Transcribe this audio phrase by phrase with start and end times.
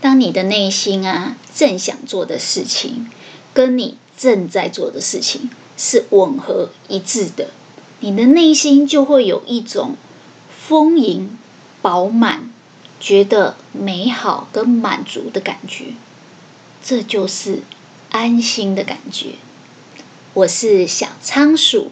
[0.00, 3.10] 当你的内心啊正想做的事情，
[3.52, 7.50] 跟你正在做的事情是吻合一致的，
[8.00, 9.96] 你的内心就会有一种
[10.66, 11.36] 丰盈、
[11.82, 12.52] 饱满、
[13.00, 15.94] 觉得美好跟满足的感觉，
[16.84, 17.62] 这就是
[18.10, 19.34] 安心的感觉。
[20.34, 21.90] 我是小仓鼠，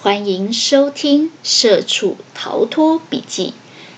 [0.00, 3.54] 欢迎收听《社畜逃脱笔记》。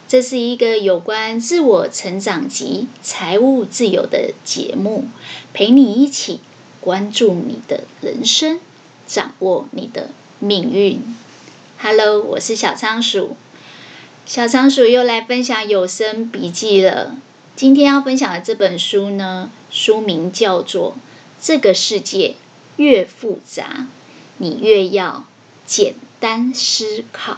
[0.08, 5.06] 这是一个有关自我成长及财务自由的节目，
[5.52, 6.38] 陪你一起
[6.80, 8.60] 关注你的人生，
[9.08, 11.02] 掌握你的命运。
[11.78, 13.36] Hello，我是小仓鼠，
[14.24, 17.16] 小仓鼠又来分享有声笔记了。
[17.56, 20.92] 今天要分享的这本书呢，书名叫做
[21.44, 22.36] 《这个世界
[22.76, 23.88] 越复杂，
[24.38, 25.24] 你越要
[25.66, 27.32] 简单思考》。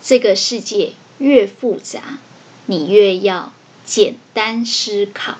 [0.00, 0.92] 这个世界。
[1.20, 2.18] 越复杂，
[2.64, 3.52] 你越要
[3.84, 5.36] 简单思考。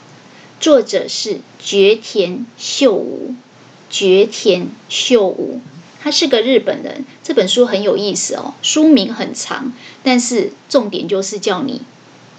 [0.60, 3.34] 作者是堀田秀吾，
[3.90, 5.62] 堀田秀吾，
[6.02, 7.06] 他是个日本人。
[7.24, 11.80] 这本书很有意思哦，书名很长，但是重点就是叫你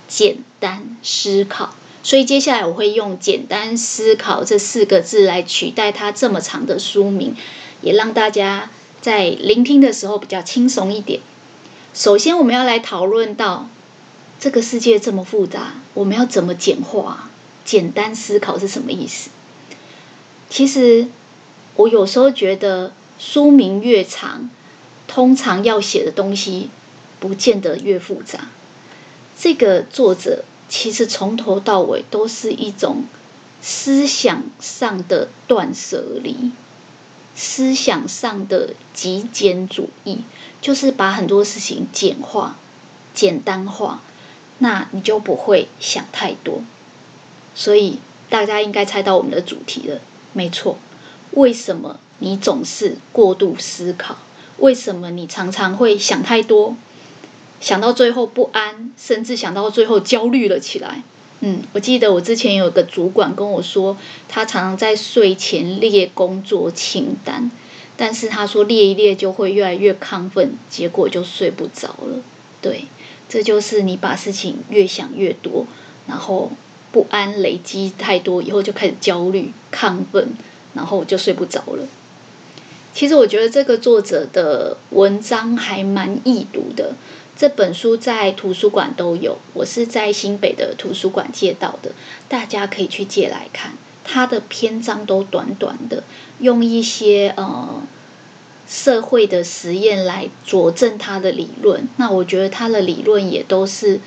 [0.07, 1.73] 简单思考。
[2.03, 7.35] 所以接下来我会用“简单思考”这四个字来取代它这么长的书名，
[7.81, 8.69] 也让大家
[9.01, 11.21] 在聆听的时候比较轻松一点。
[11.93, 13.67] 首先，我们要来讨论到
[14.39, 17.29] 这个世界这么复杂，我们要怎么简化？
[17.65, 19.29] 简单思考是什么意思？
[20.49, 21.07] 其实，
[21.75, 24.49] 我有时候觉得书名越长，
[25.07, 26.69] 通常要写的东西
[27.19, 28.47] 不见得越复杂。
[29.37, 33.03] 这个作者其实从头到尾都是一种
[33.61, 36.51] 思想上的断舍离。
[37.35, 40.19] 思想上的极简主义，
[40.61, 42.57] 就是把很多事情简化、
[43.13, 44.01] 简单化，
[44.59, 46.61] 那你就不会想太多。
[47.55, 49.99] 所以大家应该猜到我们的主题了，
[50.33, 50.77] 没错。
[51.31, 54.17] 为什么你总是过度思考？
[54.57, 56.75] 为什么你常常会想太多？
[57.59, 61.03] 想到最后不安，甚至想到最后焦虑了起来。
[61.43, 63.97] 嗯，我记得我之前有个主管跟我说，
[64.27, 67.49] 他常常在睡前列工作清单，
[67.97, 72.21] 但是他说列一列就会越来越亢奋，结果就睡不着了。
[72.61, 72.85] 对，
[73.27, 75.65] 这就是你把事情越想越多，
[76.07, 76.51] 然后
[76.91, 80.33] 不安累积太多以后就开始焦虑、亢奋，
[80.75, 81.87] 然后就睡不着了。
[82.93, 86.93] 其实我觉得这个作者的文章还蛮易读的。
[87.37, 91.91] 这本书在图书馆都有，我是在新北的图书馆借到的，
[92.29, 93.73] 大家可以去借来看。
[94.03, 96.03] 它的篇章都短短的，
[96.39, 97.81] 用一些呃
[98.67, 101.87] 社会的实验来佐证他的理论。
[101.97, 104.01] 那我觉得他的理论也都是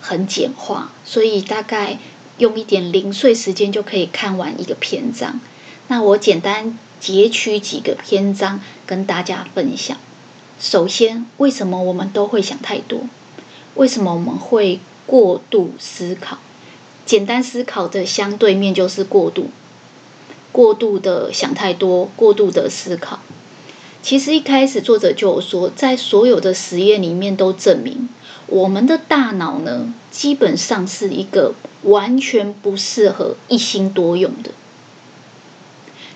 [0.00, 1.98] 很简化，所以大概
[2.38, 5.40] 用一点零碎时间就可以看完一个篇章。
[5.88, 9.96] 那我简单截取几个篇章跟大家分享。
[10.60, 13.00] 首先，为什么我们都会想太多？
[13.76, 16.36] 为什么我们会过度思考？
[17.06, 19.46] 简单思考的相对面就是过度，
[20.52, 23.20] 过度的想太多，过度的思考。
[24.02, 28.10] 其实一开始作者就有说，在所有的实验里面都证明，
[28.46, 31.54] 我们的大脑呢，基本上是一个
[31.84, 34.50] 完全不适合一心多用的。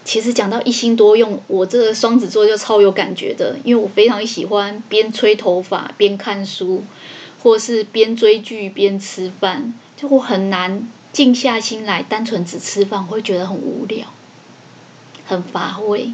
[0.05, 6.85] 其实讲到一心多用，我这个双子座就超有感觉的，因为我非常喜欢边吹头发边看书，
[7.43, 14.07] 或是边追剧边吃饭，就我很难静下心来单纯只吃饭，会觉得很无聊，
[15.25, 16.11] 很乏味，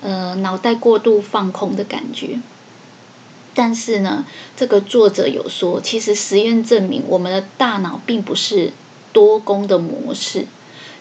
[0.00, 2.38] 呃，脑袋过度放空的感觉。
[3.56, 4.24] 但是呢，
[4.56, 8.72] 这个作者有说，其实实验证明，我们的大脑并不是
[9.12, 10.46] 多工的模式。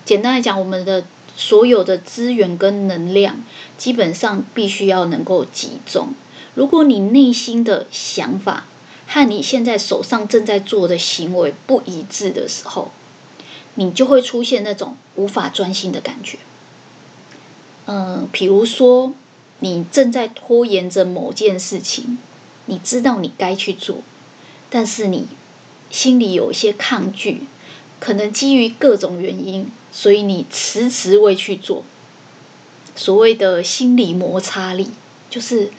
[0.05, 1.03] 简单来讲，我们的
[1.35, 3.43] 所有的资源跟能量，
[3.77, 6.13] 基本上必须要能够集中。
[6.55, 8.67] 如果你内心的想法
[9.07, 12.91] 和你现在手上正在做的行为不一致的时候，
[13.75, 16.37] 你就会出现那种无法专心的感觉。
[17.85, 19.13] 嗯、比如说
[19.59, 22.19] 你正在拖延着某件事情，
[22.67, 23.97] 你知道你该去做，
[24.69, 25.27] 但是你
[25.89, 27.43] 心里有一些抗拒。
[28.03, 31.85] 可能基于各种原因，所以你迟迟未去做。
[32.97, 34.89] 所谓的心理摩擦力，
[35.29, 35.71] 就是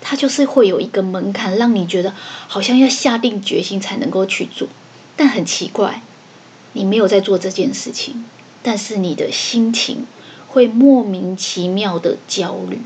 [0.00, 2.12] 它就是会有一个门槛，让你觉得
[2.48, 4.66] 好像要下定决心才能够去做。
[5.16, 6.02] 但很奇怪，
[6.72, 8.24] 你没有在做这件事情，
[8.64, 10.08] 但是你的心情
[10.48, 12.80] 会莫名其妙的焦虑。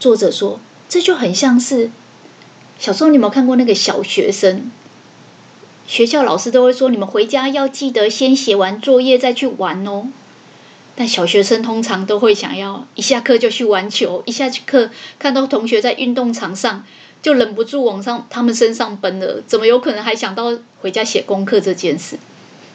[0.00, 0.58] 作者说，
[0.88, 1.90] 这就很像是
[2.78, 4.72] 小时候，你有没有看过那个小学生？
[5.86, 10.08] 学校老师都会说，你们回家要记得先写完作业再去玩哦。
[10.94, 16.84] 但小学生通常都会想要一下课就去玩球，一下课看到同学在运动场上，
[17.22, 19.42] 就忍不住往上他们身上奔了。
[19.46, 22.18] 怎么有可能还想到回家写功课这件事？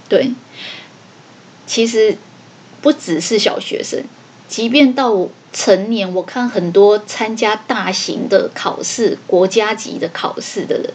[0.09, 0.31] 对，
[1.67, 2.17] 其实
[2.81, 4.03] 不只是小学生，
[4.47, 10.93] 即便到成年，我看很多参加大型的考试、国家级的考试的人，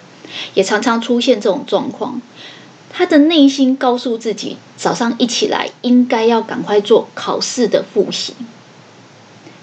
[0.54, 2.20] 也常常出现这种状况。
[2.94, 8.34] 他的内心告诉自己，早上一起来应该要赶快做考试的复习，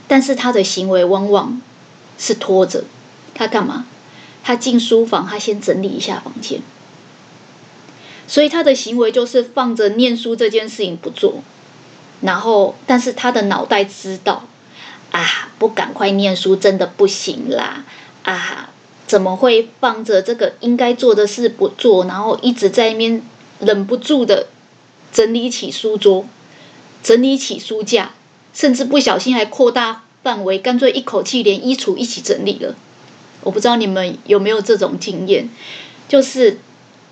[0.08, 1.62] 但是他的行为往往
[2.18, 2.86] 是拖着。
[3.36, 3.86] 他干嘛？
[4.44, 6.62] 他进书房，他先整理一下房间。
[8.28, 11.44] 所以他的行为就是放着念书这件事情不做，
[12.22, 14.46] 然后，但是他的脑袋知道，
[15.12, 17.84] 啊，不赶快念书真的不行啦，
[18.24, 18.69] 啊。
[19.10, 23.24] 怎么会放着这个应该做的事不做，然后一直在那边
[23.60, 24.46] 忍不住的
[25.12, 26.28] 整理起书桌，
[27.02, 28.12] 整理起书架，
[28.54, 32.76] 甚至不小心还扩大范围，干脆一口气连衣橱一起整理了。
[33.42, 35.50] 我不知道你们有没有这种经验，
[36.08, 36.60] 就是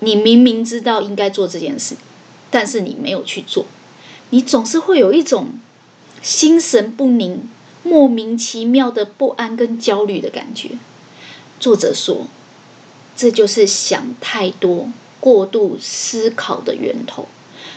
[0.02, 1.96] 你明明知道应该做这件事，
[2.52, 3.66] 但是你没有去做，
[4.30, 5.60] 你总是会有一种
[6.22, 7.50] 心神不宁、
[7.82, 10.78] 莫名其妙的不安跟焦虑的感觉。
[11.60, 12.28] 作者说，
[13.16, 17.28] 这就是想太多、过度思考的源头，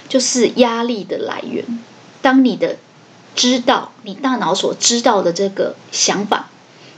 [0.09, 1.65] 就是压力的来源。
[2.21, 2.77] 当你的
[3.35, 6.51] 知道，你大脑所知道的这个想法，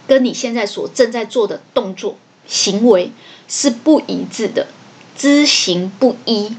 [0.08, 3.12] 跟你现在所正在做的动作、行为
[3.46, 4.66] 是不一致的，
[5.16, 6.56] 知行不一，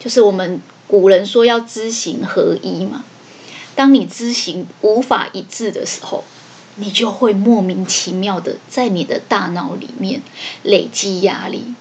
[0.00, 3.04] 就是我们古人说要知行合一嘛。
[3.74, 6.24] 当你知行无法一致的时候，
[6.76, 10.22] 你就会莫名其妙的在你的大脑里面
[10.62, 11.74] 累积压力。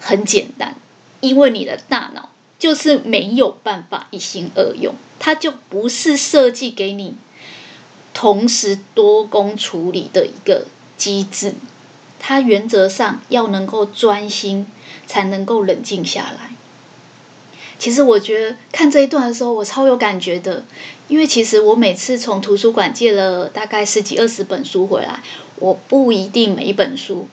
[0.00, 0.76] 很简单，
[1.20, 7.14] 因为你的大脑就是没有办法一心二用，它就不是设计给你
[8.14, 10.66] 同时多工处理的一个
[10.96, 11.54] 机制。
[12.18, 14.66] 它原则上要能够专心，
[15.06, 16.55] 才能够冷静下来。
[17.78, 20.64] 其实我觉得看这一段的时候，我超有感觉的，
[21.08, 25.22] 因为其实我每次从图书馆借了大概十几二十本书回来，
[25.56, 27.28] 我不一定每一本书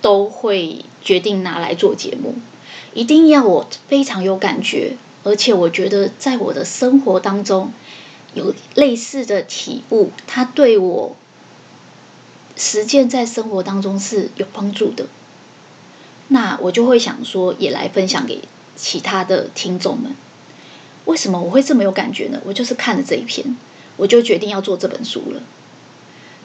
[0.00, 2.36] 都会决定拿来做节目，
[2.94, 7.72] 一定要我非常有感觉，而且我觉得在我的生活当中
[8.34, 11.16] 有类似的体悟，它对我
[12.56, 15.06] 实践在生活当中是有帮助的，
[16.28, 18.42] 那我就会想说，也来分享给。
[18.78, 20.14] 其他的听众们，
[21.04, 22.40] 为什么我会这么有感觉呢？
[22.44, 23.56] 我就是看了这一篇，
[23.96, 25.42] 我就决定要做这本书了。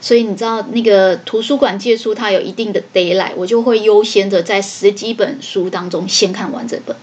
[0.01, 6.97] 所以你知道，那个图书馆借书它有一定的 d a y l i g h t 我就会优先的在十几本书当中先看完这本。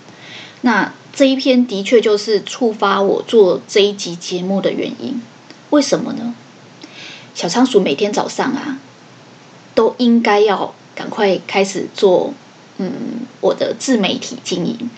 [0.62, 5.22] 那这一篇的确就是触发我做这一集节目的原因。
[5.70, 6.34] 为什么呢？
[7.34, 8.78] 小仓鼠每天早上啊，
[9.74, 12.34] 都应该要赶快开始做。
[12.82, 14.88] 嗯，我的自媒体经营，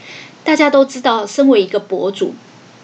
[0.45, 2.35] 大家都知道，身为一个博主，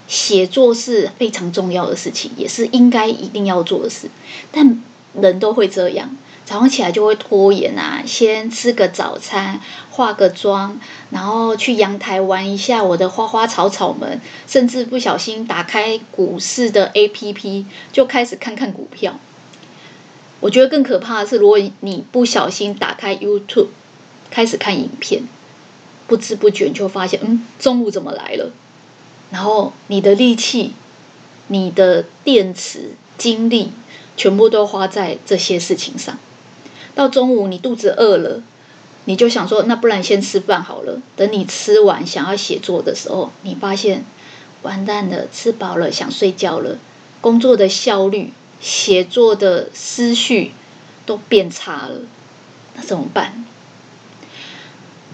[0.06, 4.08] 写作是非常重要的事情，也是应该一定要做的事。
[4.52, 4.82] 但
[5.14, 9.60] 人都会这样，早上起来就会拖延啊，先吃个早餐，
[9.90, 19.18] 化个妆，然后去阳台玩一下我的花花草草们，甚至不小心打开股市的 APP，就开始看看股票。
[20.40, 23.68] 我觉得更可怕的是，如果你不小心打开 YouTube。
[24.30, 25.22] 开始看影片，
[26.08, 28.50] 不知不觉就发现，嗯，中午怎么来了？
[29.30, 30.72] 然后你的力气、
[31.46, 33.70] 你的电池、精力，
[34.16, 36.18] 全部都花在这些事情上。
[36.94, 38.42] 到中午你肚子饿了，
[39.04, 41.00] 你就想说，那不然先吃饭好了。
[41.14, 44.04] 等你吃完想要写作的时候，你发现
[44.62, 46.78] 完蛋了，吃饱了想睡觉了，
[47.20, 50.52] 工作的效率、写作的思绪
[51.04, 52.00] 都变差了，
[52.74, 53.44] 那怎么办？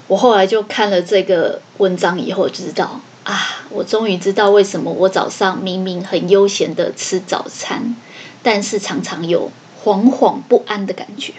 [0.07, 7.97] 我后来就看了这个文章以后，知道啊，我终于知道为什么我早上明明很悠闲的吃早餐，
[8.43, 9.51] 但是常常有
[9.83, 11.33] 惶惶不安的感觉。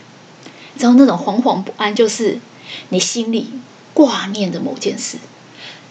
[0.77, 2.39] 然后那种惶惶不安，就是
[2.89, 3.49] 你心里
[3.93, 5.17] 挂念的某件事，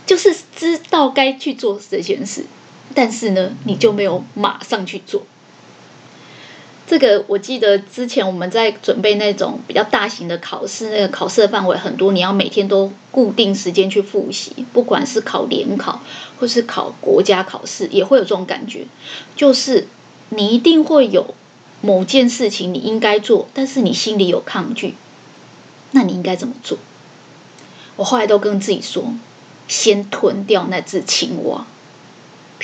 [0.05, 2.45] 就是知道该去做这件事，
[2.93, 5.23] 但是呢，你就没有马上去做。
[6.87, 16.03] 这个我记得之前我们在准备那种比较大型的考试，那个考试的范围很多，你要每天都固定时间去复习，不管是考联考
[16.39, 18.87] 或是考国家考试，也会有这种感觉，
[19.35, 19.89] 就是
[20.29, 21.35] 你一定会有
[21.81, 24.95] 某件事情你应该做，但是你心里有抗拒，
[25.93, 26.77] 那你应该怎么做？
[27.97, 29.15] 我后来都跟自己说，
[29.69, 31.67] 先吞掉那只青蛙。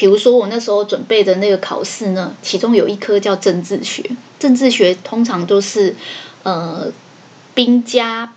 [0.01, 4.03] 比如说我那时候准备的那个考试呢，其中有一科叫政治学，
[4.39, 5.95] 政治学通常都是
[6.43, 6.91] 呃
[7.53, 8.33] 兵家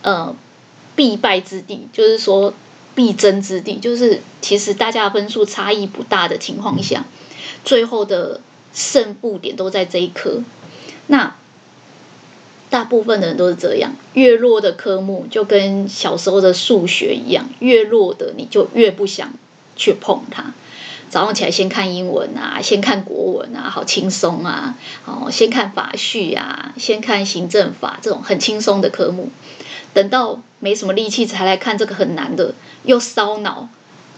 [0.00, 0.34] 呃
[0.94, 2.54] 必败之地，就是说
[2.94, 7.04] 必争之地，就是其实大家分数差异不大的情况下，
[7.62, 8.40] 最后的
[8.72, 10.40] 胜负点都在这一科。
[11.08, 11.36] 那
[12.70, 19.34] 大部分的人都是这样，越弱的科目就跟小时候的数学一样，越弱的你就越不想
[19.76, 20.54] 去碰它。
[21.08, 24.76] 早上起来先看英文啊，先看国文啊，好轻松啊！
[25.06, 29.30] 哦，先看法序啊，先看行政法这种很轻松的科目。
[29.94, 33.68] 等到没什么力气才来看这个很难的，又烧脑，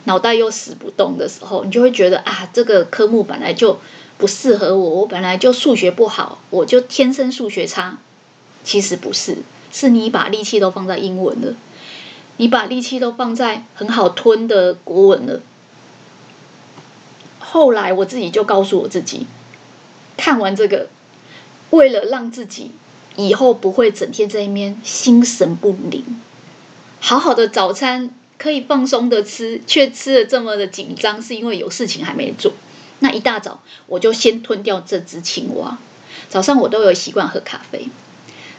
[0.05, 3.79] 脑袋又死不动的时候，你就会觉得啊，这个科目本来就
[4.17, 7.99] 不适合我，我本来就数学不好，我就天生数学差。
[8.65, 9.39] 其实不是，
[9.71, 11.55] 是你把力气都放在英文了，
[12.39, 15.41] 你把力气都放在很好吞的国文了。
[17.51, 19.27] 后来我自己就告诉我自己，
[20.19, 20.91] 看完这个，
[21.71, 22.73] 为了让自己
[23.17, 26.05] 以后不会整天在那边心神不宁，
[27.01, 32.53] 好好的早餐可以放松的吃，却吃得这么的紧张，是因为有事情还没做。
[32.99, 35.79] 那一大早我就先吞掉这只青蛙。
[36.29, 37.89] 早上我都有习惯喝咖啡，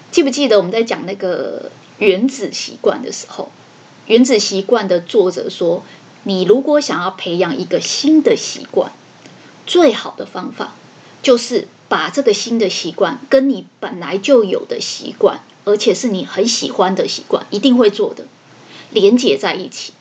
[0.10, 3.51] 记不记得我们在讲那个原子习惯的时候，
[4.08, 5.84] 原子习惯的作者说。
[6.23, 8.91] 你如果想要培养一个新的习惯，
[9.65, 10.75] 最好的方法
[11.21, 18.25] 就是把这个新的习惯跟你本来就有的习惯，而且是你很喜欢的习惯，一定会做的，
[18.91, 19.93] 连接在一起。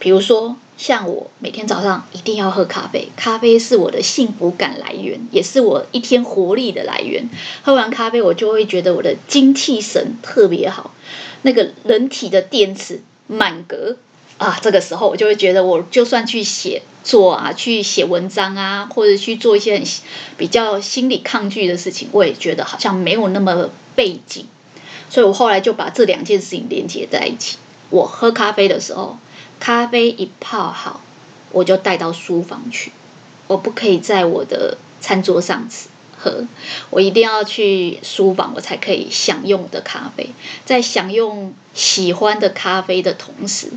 [0.00, 7.30] 比如说，像我每天早上一定要喝咖啡，咖啡是我的幸福感来源，也是我一天活力的来源。
[7.62, 10.92] 喝完咖啡，我就会觉得我的精气神特别好，
[11.42, 13.96] 那个人体的电池满格。
[14.38, 19.84] 啊，这个时候我就会觉得，我就算去写作啊，去写文章啊，或者去做一些很
[20.36, 24.46] 比较心理抗拒的事情，我也觉得好像没有那么背景。
[25.08, 27.58] 所以我后来就把这两件事情连接在一起。
[27.90, 29.18] 我喝咖啡的时候，
[29.60, 31.00] 咖啡一泡好，
[31.52, 32.90] 我就带到书房去。
[33.46, 35.88] 我不可以在我的餐桌上吃
[36.18, 36.44] 喝，
[36.90, 40.30] 我一定要去书房，我才可以享用我的咖啡。
[40.64, 43.70] 在享用喜欢的咖啡的同时，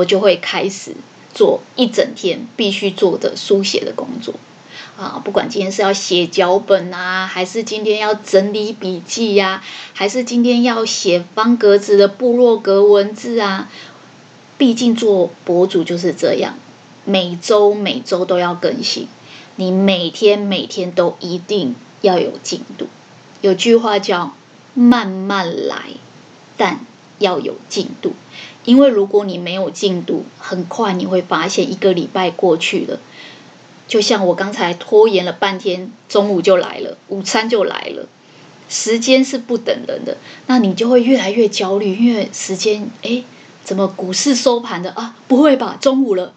[0.00, 0.94] 我就会开始
[1.34, 4.34] 做一整天必须做的书写的工作
[4.96, 13.68] 啊，不管今天是要写脚本啊，还是今天要整理笔记呀，还是今天要写方格子的部落格文字啊，
[14.56, 16.54] 毕竟做博主就是这样，
[17.04, 19.06] 每周每周都要更新，
[19.56, 22.88] 你每天每天都一定要有进度。
[23.42, 24.34] 有句话叫
[24.72, 25.90] “慢慢来”，
[26.56, 26.80] 但
[27.18, 28.14] 要有进度。
[28.64, 33.00] 因为如果你没有进度，很快你会发现一个礼拜过去了，
[33.88, 38.06] 就像我刚才拖延了半天，中午就来了，午餐就来了，
[38.68, 43.24] 时间是不等人的，那你就会越来越焦虑，因为时间，哎，
[43.64, 45.16] 怎么股市收盘的啊？
[45.26, 46.34] 不会吧，中午了，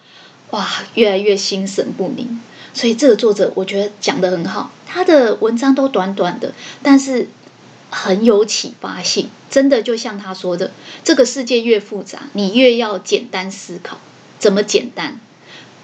[0.52, 2.40] 哇，越来越心神不宁。
[2.74, 7.28] 所以这个作者我觉得讲得很好，他的文章都短短的，但是。
[7.94, 10.72] 很有启发性，真的就像他说的，
[11.04, 14.00] 这个世界越复杂，你越要简单思考。
[14.40, 15.20] 怎么简单？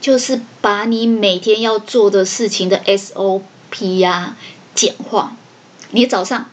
[0.01, 4.35] 就是把你每天要做的事情的 SOP 呀、
[4.73, 5.37] 简化。
[5.91, 6.49] 你早上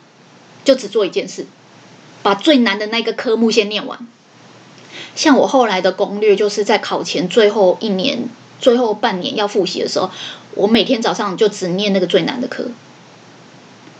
[0.62, 1.46] 就只做一件事，
[2.22, 4.06] 把最难的那个科目先念完。
[5.14, 8.28] 像我后来的攻略，就是在考前最后一年、
[8.60, 10.10] 最后半年要复习的时候，
[10.54, 12.66] 我每天早上就只念那个最难的科，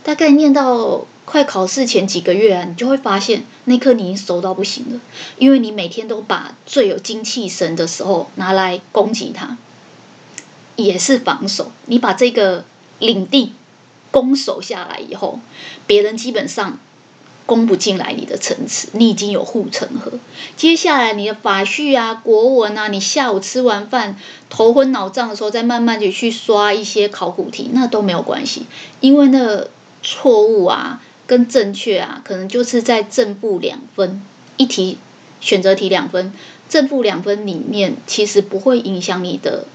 [0.03, 1.07] 大概念到。
[1.27, 5.01] 快考试前几个月啊，你就会发现那科你已经熟到不行了，
[5.37, 9.57] 因为你每天都把最有精气神的时候拿来攻击它，
[10.77, 11.73] 也是防守。
[11.87, 12.63] 你把这个
[12.99, 13.51] 领地
[14.09, 15.41] 攻守下来以后，
[15.85, 16.79] 别人基本上
[17.45, 20.13] 攻不进来你的城池，你已经有护城河。
[20.55, 24.17] 接下来你的法序啊、国文啊，你下午吃完饭
[24.49, 28.65] 头昏脑胀的时候，再慢慢的去刷一些考古题，那都没有关系，
[29.01, 29.67] 因为那
[30.01, 31.01] 错误啊。
[31.27, 34.23] 跟正确啊，可能就是在正负两分，
[34.55, 34.97] 一题
[35.41, 36.33] 选择题两分，
[36.69, 39.65] 正负两分里面其实不会影响你的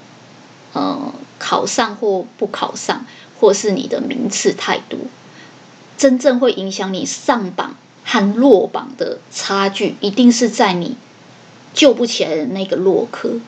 [0.73, 3.05] 呃考上或不考上，
[3.39, 4.99] 或是你的名次太多。
[5.95, 10.97] 真正会影响你上榜和落榜的差距，一定是在你
[11.73, 13.39] 救不起来的那个落科，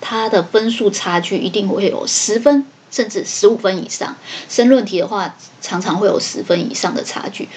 [0.00, 2.64] 它的分数差距一定会有十分。
[2.90, 4.16] 甚至十五分以上，
[4.48, 7.48] 申论题的话，常常会有十分以上的差距。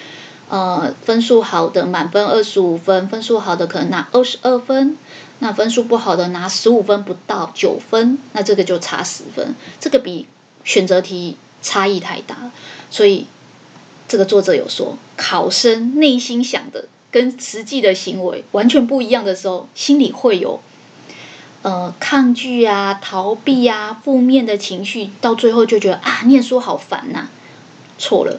[0.48, 4.96] 呃，分数好的满分二十五分，分数好的可能拿二十二分，
[5.38, 10.28] 那分数不好的拿十五分不到九分，那这个就差十分，这个比
[10.62, 12.50] 选择题差异太大，
[12.90, 13.26] 所以
[14.06, 20.60] 这个作者有说，考生内心想的跟实际的行为完全不一样的时候，心里会有
[21.64, 27.28] 呃抗拒啊、逃避啊、负面的情绪，到最后就觉得啊，念书好烦呐，
[27.96, 28.38] 错了。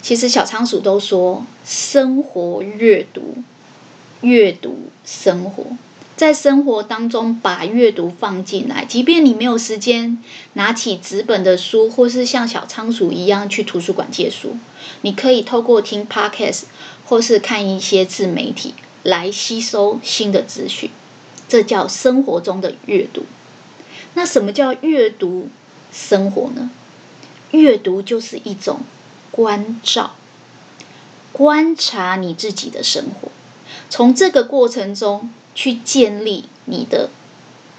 [0.00, 3.36] 其实小仓鼠都说，生活阅读，
[4.22, 5.64] 阅读生活，
[6.16, 8.86] 在生活当中把阅读放进来。
[8.86, 10.18] 即便你没有时间
[10.54, 14.56] 拿起纸本的书，或是像小仓鼠一样去图书馆借书，
[15.02, 16.62] 你可以透过听 Podcast
[17.04, 20.90] 或是看一些自媒体来吸收新的资讯。
[21.48, 23.24] 这叫生活中的阅读。
[24.14, 25.48] 那什么叫阅读
[25.92, 26.70] 生活呢？
[27.52, 28.80] 阅读就是一种。
[29.36, 30.14] 关照、
[31.32, 33.32] 观察你自己的生活，
[33.90, 37.10] 从这个过程中去建立你的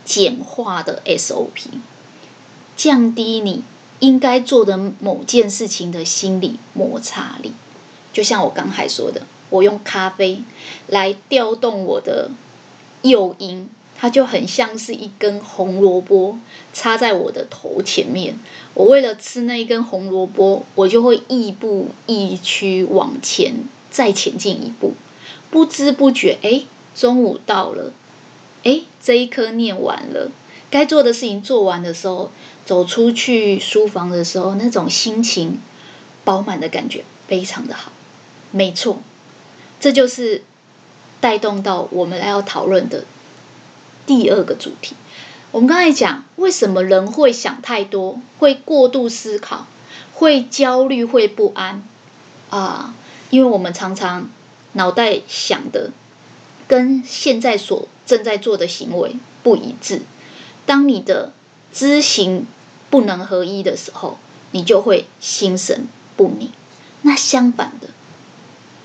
[0.03, 1.69] 简化的 SOP，
[2.75, 3.63] 降低你
[4.00, 7.53] 应该做的某件事情的心理摩擦力。
[8.12, 10.43] 就像我刚才说的，我用咖啡
[10.88, 12.31] 来调动我的
[13.02, 13.70] 诱因。
[13.98, 16.38] 它就很像是一根红萝卜
[16.74, 18.38] 插在我的头前面，
[18.74, 24.96] 我为了吃那一根红萝卜，我就会亦步亦趋往前，再前进一步，
[25.50, 27.94] 不知不觉，哎，中午到了，
[28.66, 30.30] 哎，这一科念完了，
[30.70, 32.30] 该做的事情做完的时候，
[32.66, 35.62] 走出去书房的时候，那种心情
[36.25, 37.94] 饱满的感觉非常的好，
[38.52, 39.02] 没错，
[39.80, 40.44] 这就是
[41.25, 43.03] 带动到我们来要讨论的。
[44.05, 44.96] 第二个主题，
[45.50, 49.65] 我们刚才讲，为什么人会想太多，会过度思考，
[50.13, 51.82] 会焦虑，会不安
[52.51, 52.94] 啊？
[53.32, 54.29] 因为我们常常
[54.74, 55.89] 脑袋想的
[56.67, 60.03] 跟现在所正在做的行为不一致。
[60.67, 61.32] 当你的
[61.74, 62.46] 知行
[62.91, 64.20] 不能合一的时候，
[64.51, 66.51] 你就会心神不宁。
[67.01, 67.90] 那相反的，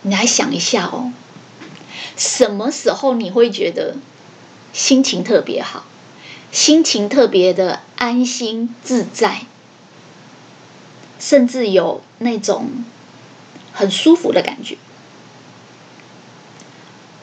[0.01, 1.13] 你来想一下哦，
[2.21, 3.97] 什么时候你会觉得？
[4.75, 5.85] 心情特别好，
[6.53, 9.47] 心情特别的安心自在，
[11.19, 12.85] 甚至有那种
[13.73, 14.77] 很舒服的感觉。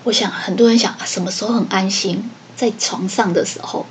[0.04, 2.30] 我想很多人想，什么时候很安心？
[2.58, 3.86] 在床上的时候，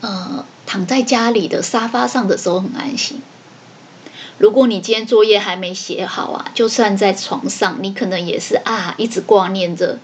[0.00, 3.20] 呃，躺在家里的沙发上的时候很安心。
[4.38, 9.98] 如果你今天作业还没写好啊，就算在床上，你可能也是啊，一直挂念着，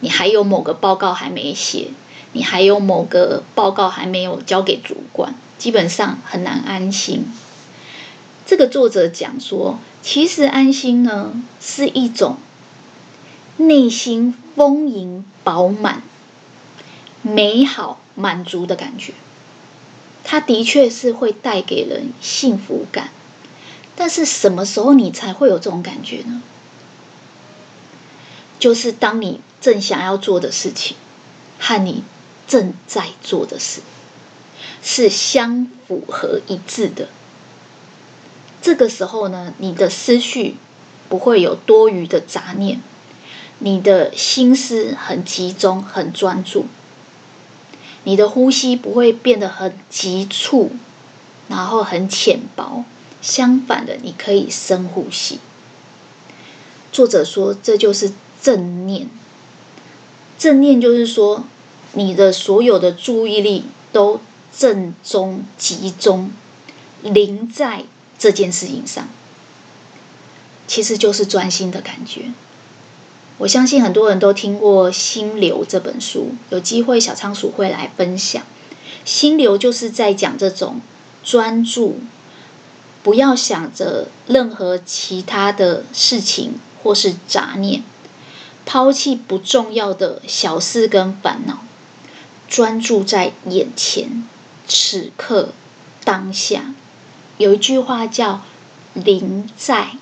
[0.00, 1.88] 你还有某个报告还没写。
[2.36, 7.26] 你还有某个报告还没有交给主管，基本上很难安心。
[8.44, 12.38] 这个作者讲说，其实安心呢是一种
[13.56, 16.02] 内心丰盈、饱满、
[17.22, 19.12] 美好、满足的感觉。
[20.24, 23.10] 它的确是会带给人幸福感，
[23.94, 26.42] 但是什么时候你才会有这种感觉呢？
[28.64, 30.96] 就是当你正想要做的事情
[31.58, 32.02] 和你。
[32.46, 33.80] 正在做的事
[34.82, 37.08] 是相符合一致的。
[38.60, 40.56] 这个时候呢，你的思绪
[41.08, 42.80] 不会有多余的杂念，
[43.58, 46.66] 你的心思很集中、很专注，
[48.04, 50.70] 你的呼吸不会变得很急促，
[51.48, 52.84] 然后很浅薄。
[53.20, 55.40] 相反的，你可以深呼吸。
[56.92, 58.12] 作者说，这就是
[58.44, 59.08] 正念。
[60.38, 61.44] 正念就是说。
[61.96, 64.18] 你的所有的注意力都
[64.58, 66.32] 正中集中，
[67.02, 67.84] 临在
[68.18, 69.08] 这件事情上，
[70.66, 72.32] 其实就是专心的感觉。
[73.38, 78.42] 我相信很多人都听过《心流》这本书，有机会小仓鼠会来分享。
[79.04, 80.80] 《心流》就是在讲这种
[81.22, 82.00] 专注，
[83.04, 87.84] 不要想着任何其他的事情或是杂念，
[88.64, 91.58] 抛弃不重要的小事跟烦恼。
[92.48, 94.28] 专注在眼前，
[94.68, 95.50] 此刻
[96.04, 96.74] 当下，
[97.38, 98.42] 有一句话叫
[98.94, 99.92] “临在”，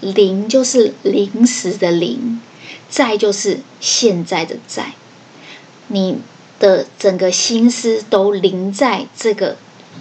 [0.00, 2.40] 临就是临时的临，
[2.88, 4.92] 在就是现在的在。
[5.88, 6.18] 你
[6.60, 9.56] 的整个心思都临在这个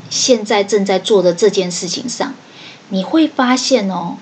[0.10, 2.36] 现在正在做的这件事情上，
[2.90, 4.18] 你会发现哦，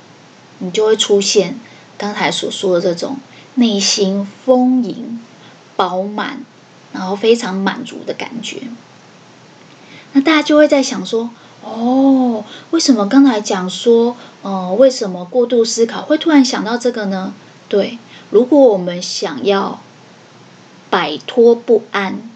[0.60, 1.60] 你就会出现
[1.98, 3.18] 刚才所说的这种
[3.56, 5.20] 内心丰盈、
[5.76, 6.46] 饱满。
[6.94, 8.62] 然后非常满足的感觉，
[10.14, 11.30] 那大家就会在想说：
[11.62, 17.34] 哦，为什么刚才讲说，呃，为什么过度思考会突然想到这个呢？
[17.68, 19.82] 对，如果我们想要
[20.90, 22.30] 摆脱不安，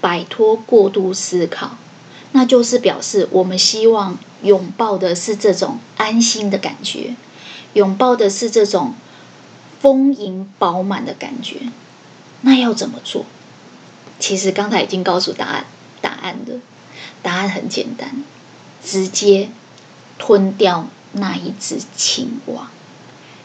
[0.00, 1.76] 摆脱过度思考，
[2.30, 7.16] 那就是表示我们希望拥抱的是这种安心的感觉，
[7.72, 8.94] 拥抱的是这种
[9.80, 11.60] 丰盈饱满的感觉。
[12.40, 13.26] 那要怎么做？
[14.18, 15.64] 其实刚才已经告诉答案，
[16.00, 16.54] 答案的
[17.22, 18.24] 答案很简单。
[18.80, 19.50] 直接
[20.18, 22.70] 吞掉那一只青蛙，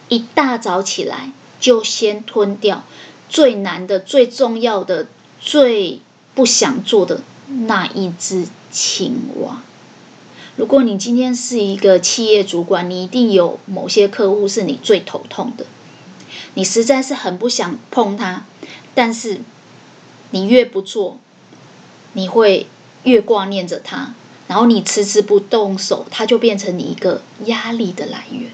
[0.08, 2.84] 一大早起来就先吞掉
[3.28, 5.08] 最难的、最重要的、
[5.42, 6.00] 最
[6.36, 9.64] 不想做的那一只青蛙。
[10.56, 15.66] 如果你今天是一个企业主管，你一定有某些客户是你最头痛的，
[16.56, 18.46] 你实在是很不想碰它，
[18.94, 19.42] 但是
[20.32, 21.18] 你越不做，
[22.14, 22.68] 你会
[23.04, 24.14] 越挂念着它。
[24.48, 28.52] 然后你迟迟不动手，它就变成你一个压力的来源。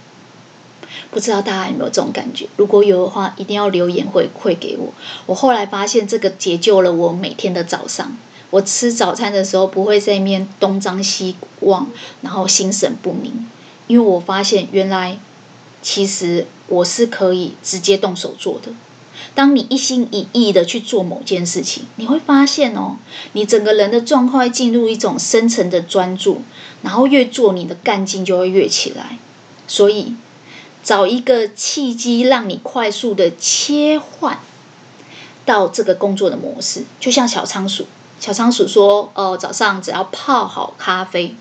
[1.12, 2.48] 不知道大家有没有这种感觉？
[2.56, 4.94] 如果有的话，一定要留言回馈给我。
[5.26, 8.18] 我后来发现这个解救了我每天的早上。
[8.52, 11.90] 我吃早餐的时候不会在那边东张西望，
[12.22, 13.48] 然后心神不宁，
[13.88, 15.20] 因为我发现原来
[15.82, 18.72] 其实我是可以直接动手做的。
[19.36, 22.98] 当你一心一意的去做某件事情，你会发现哦，
[23.34, 26.42] 你整个人的状况会进入一种深层的专注，
[26.82, 29.18] 然后越做你的干劲就会越起来。
[29.68, 30.16] 所以，
[30.84, 34.40] 找一个契机，让你快速的切换
[35.46, 36.84] 到这个工作的模式。
[37.00, 37.86] 就像小仓鼠，
[38.20, 41.36] 小仓鼠说：“哦，早上只要泡好咖啡，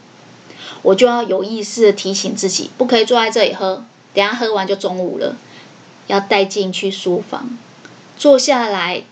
[0.82, 5.36] 我就要有意识的提醒自己，不可以坐在这里喝，等下喝完就中午了，
[6.06, 7.58] 要带进去书房。”
[8.18, 9.04] 坐下来，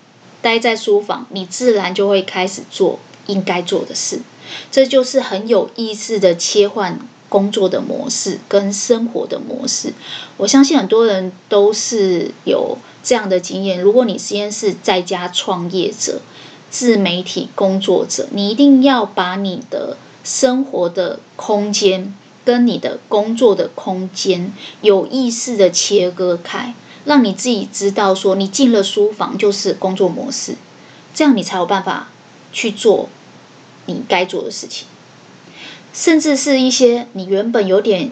[0.42, 4.20] 待在书房，你自然就会开始做应该做的事。
[4.70, 9.92] 这就是很有意识的切换工作的模式跟生活的模式。
[10.36, 13.80] 我相信很多人都是有这样的经验。
[13.80, 16.20] 如果你先是在家创业者、
[16.70, 22.12] 自媒体工作者，你一定要把你的生活的空间
[22.46, 26.74] 跟你的工作的空间有意识的切割开。
[27.04, 30.56] 让你自己知道，说你进了书房就是工作模式，
[31.14, 32.08] 这样你才有办法
[32.52, 33.08] 去做
[33.84, 34.88] 你该做的事情，
[35.92, 38.10] 甚至是一些你原本有点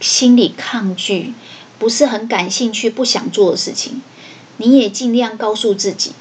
[0.00, 1.34] 心理抗拒、
[1.80, 4.00] 不是很感兴趣、不想做的事情，
[4.58, 6.12] 你也尽量告诉自己，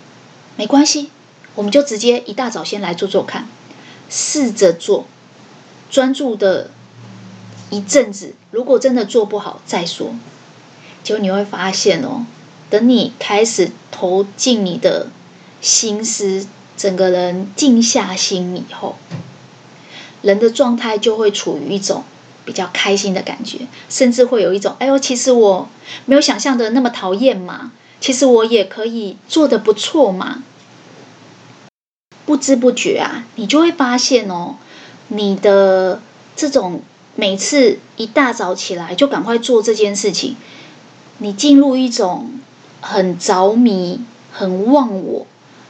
[0.56, 1.12] 没关系，
[1.54, 3.48] 我们就直接一大早先来做做看，
[4.10, 5.06] 试着做，
[5.92, 6.72] 专注的
[7.70, 10.16] 一阵子，如果真的做不好再说。
[11.04, 12.26] 就你会发现哦，
[12.70, 15.08] 等你开始投进你的
[15.62, 18.96] 心思，整个人静下心以后，
[20.24, 22.04] 人的状态就会处于一种
[22.44, 25.70] 比较开心的感觉，甚至会有一种“哎呦，其实我
[26.06, 30.44] 没有想象的那么讨厌嘛，其实我也可以做的不错嘛。”
[32.26, 34.56] 不知不觉啊，你就会发现哦，
[35.10, 36.02] 你的
[36.36, 36.82] 这种
[37.16, 40.36] 每次一大早起来就赶快做这件事情。
[41.20, 42.32] 你进入一种
[42.82, 44.02] 很着迷、
[44.32, 45.26] 很忘我，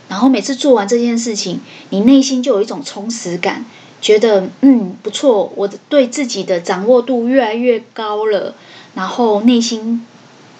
[0.09, 3.63] 然后每次做完这件事情，你内心就有一种充实感，
[4.01, 8.55] 觉得嗯不错，我的对自己的掌握度越来越高了，
[8.95, 10.05] 然后内心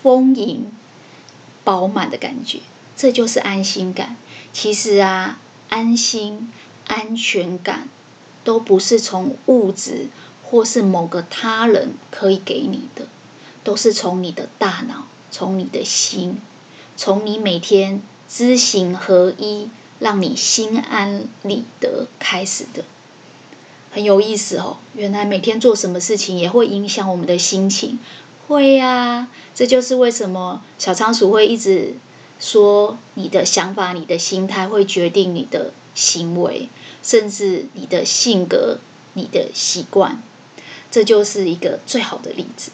[0.04, 0.72] 丰盈、
[1.64, 2.60] 饱满的感觉，
[2.96, 4.16] 这就是安心感。
[4.54, 6.54] 其实啊，安心、
[6.86, 7.90] 安全感
[8.44, 10.08] 都不是从物质
[10.56, 13.08] 或是某个他人可以给你的。
[13.66, 16.40] 都是从你的大脑，从你的心，
[16.96, 22.86] 从你每天知行合一，让你心安理得开始的，
[23.92, 24.78] 很有意思哦。
[24.94, 27.98] 原来每天做什么事情也会影响我们的心情，
[28.48, 29.28] 会呀。
[29.56, 31.96] 这就是为什么小仓鼠会一直
[32.40, 36.70] 说，你的想法、你的心态会决定你的行为，
[37.02, 38.78] 甚至你的性格、
[39.16, 40.22] 你的习惯。
[40.96, 42.72] 这就是一个最好的例子。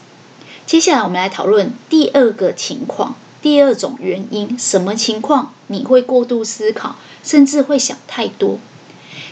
[0.67, 8.59] 接下来我们来讨论第二个情况，第二种原因，什么情况你会过度思考，甚至会想太多？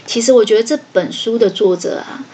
[0.06, 2.24] 其实我觉得这本书的作者啊，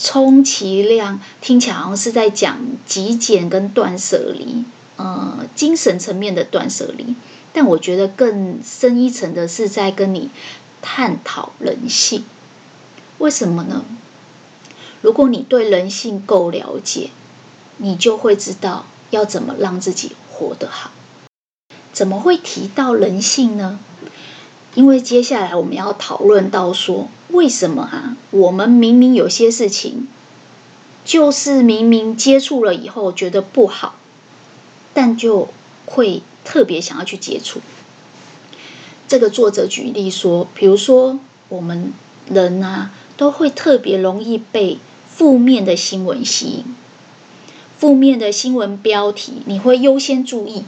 [0.00, 4.64] 充其量听起来好像是在讲极简跟断舍离，
[4.98, 7.16] 呃，精神层面的断舍离。
[7.52, 10.30] 但我觉得更深一层的是在跟你
[10.80, 12.22] 探讨人性。
[13.18, 13.84] 为什么呢？
[15.00, 17.10] 如果你对人性够了解，
[17.76, 20.90] 你就会知道要怎么让自己活得好。
[21.92, 23.78] 怎么会提到人性呢？
[24.74, 28.16] 因为接下来我们要讨论到说，为什么啊？
[28.30, 30.06] 我们明明有些事情，
[31.04, 33.96] 就是明明接触了以后觉得不好，
[34.94, 35.48] 但就
[35.86, 37.60] 会特别想要去接触。
[39.08, 41.92] 这个作者举例说，比如说我们
[42.28, 44.78] 人啊，都会特别容易被
[45.18, 46.64] 负面的新闻吸引，
[47.76, 50.62] 负面的新闻标题你会优先注意，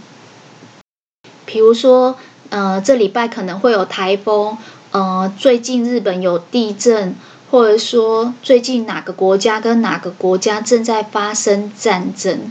[1.46, 2.16] 比如说。
[2.52, 4.58] 呃，这礼拜可能会有台风。
[4.90, 7.14] 呃，最近日本有地震，
[7.48, 12.50] 或者说最近哪个国家跟哪个国家正在发生战争。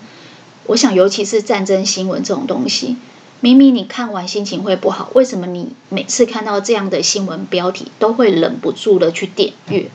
[0.67, 2.95] 我想，尤其是战争新闻这种东西，
[3.41, 9.91] 明明你看完心情会不好，为什么你每次看到这样的新闻标题都会忍不住的去点阅？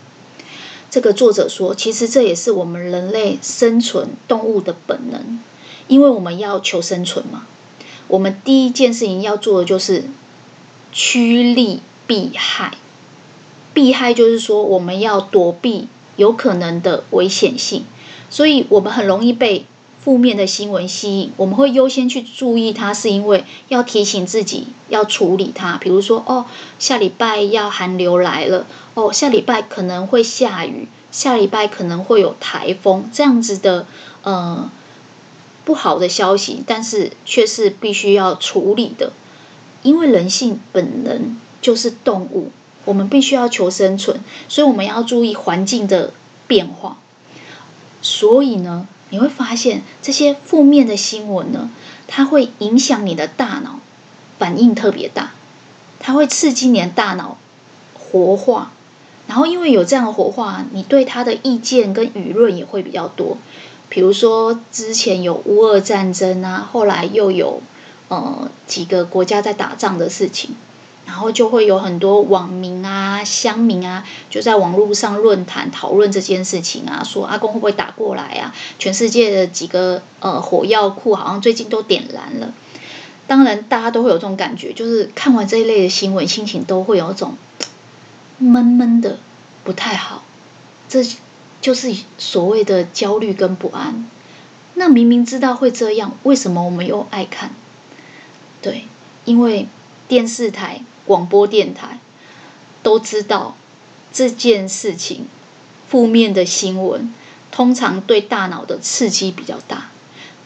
[0.94, 5.40] 这个作者说，其实这也是我们人类生存动物的本能，
[5.88, 7.46] 因为我们要求生存嘛。
[8.07, 10.04] 我们第一件事情要做的就是
[10.92, 12.74] 趋利避害。
[13.72, 17.83] 避害就是说，我们要躲避有可能的危险性，
[18.30, 19.66] 所以我们很容易被
[20.04, 21.32] 负面的新闻吸引。
[21.38, 25.78] 我们会优先去注意它，是因为要提醒自己要处理它。
[25.78, 26.44] 比如说，哦，
[26.78, 33.86] 下礼拜要寒流来了，哦，下礼拜可能会下雨，下礼拜可能会有台风，这样子的，
[34.22, 34.70] 呃。
[35.66, 39.14] 不好的消息，但是却是必须要处理的，
[39.82, 42.50] 因为人性本能就是动物，
[42.84, 46.12] 我们必须要求生存，所以我们要注意环境的
[46.46, 46.98] 变化。
[48.02, 51.70] 所以呢，你会发现这些负面的新闻呢，
[52.06, 53.78] 它会影响你的大脑，
[54.38, 55.32] 反应特别大，
[56.00, 57.38] 它会刺激你的大脑
[57.94, 58.72] 活化，
[59.26, 63.38] 然后因为有这样的活化，你对它的意见跟舆论也会比较多。
[63.88, 67.62] 比如说，之前有乌俄战争啊，后来又有
[68.08, 70.56] 呃几个国家在打仗的事情，
[71.06, 78.54] 然后就会有很多网民啊、乡民啊，就在网络上论坛讨论这件事情啊，说阿公会不会打过来啊？
[78.78, 82.52] 全世界的几个呃火药库好像最近都点燃了。
[83.26, 87.36] 当然，大家都会有这种感觉，就是看完这一类的新闻，心情都会有一种
[88.38, 89.18] 闷闷的，
[89.62, 90.24] 不太好。
[90.88, 91.04] 这。
[91.60, 94.06] 就是所谓的焦虑跟不安，
[94.74, 97.52] 那明明知道会这样，为什么我们又爱看？
[98.60, 98.84] 对，
[99.24, 99.66] 因为
[100.06, 101.98] 电视台、广播电台
[102.82, 103.56] 都知道
[104.12, 105.26] 这件事情，
[105.88, 107.12] 负面的新闻
[107.50, 109.90] 通常对大脑的刺激比较大，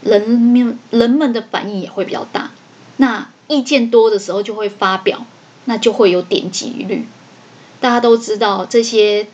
[0.02, 2.50] 人们人们的反应也会比较大。
[2.96, 5.26] 那意见多的时候就会发表，
[5.64, 7.06] 那就会有点击率。
[7.80, 9.28] 大家都知道这些。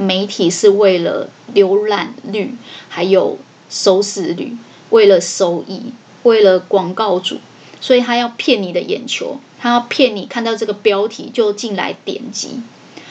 [0.00, 2.54] 媒体是为了浏览率，
[2.88, 3.36] 还有
[3.68, 4.56] 收视率，
[4.90, 7.38] 为了收益，为了广告主，
[7.80, 12.60] 所以他要骗你的眼球，他要骗你看到这个标题就进来点击，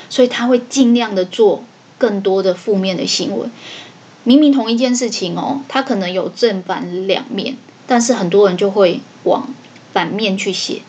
[0.10, 1.64] 所以他会尽量的做
[1.98, 3.52] 更多的负面的新闻。
[4.24, 7.56] 明明同一件事情哦，他可能有正反两面，
[7.88, 9.54] 但是很多人就会往
[9.94, 10.82] 反面去写。